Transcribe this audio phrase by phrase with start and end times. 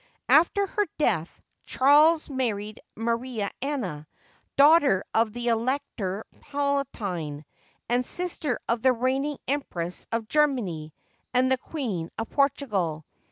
[0.29, 4.07] After her death, Charles married Maria Anna,
[4.57, 7.45] daugh ter of the Elector Palatine,
[7.87, 10.91] and sister of the reigning Empress of Germany
[11.35, 13.05] and the Queen of Portugal.